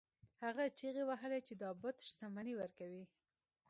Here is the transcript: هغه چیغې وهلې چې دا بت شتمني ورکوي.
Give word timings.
هغه 0.43 0.65
چیغې 0.77 1.03
وهلې 1.09 1.39
چې 1.47 1.53
دا 1.61 1.69
بت 1.81 1.97
شتمني 2.07 2.53
ورکوي. 2.57 3.03